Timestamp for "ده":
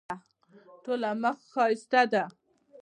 2.11-2.23